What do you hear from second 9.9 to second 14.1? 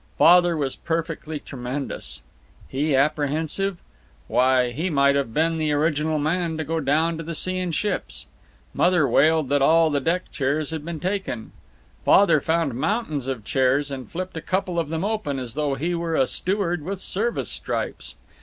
the deck chairs had been taken; Father found mountains of chairs and